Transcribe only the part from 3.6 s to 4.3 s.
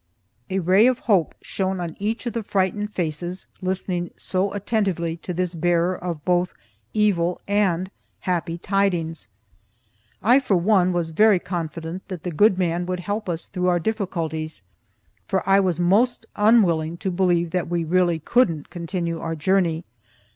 listening